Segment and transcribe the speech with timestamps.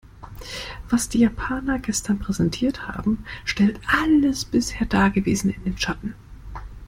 [0.89, 6.15] Was die Japaner gestern präsentiert haben, stellt alles bisher dagewesene in den Schatten.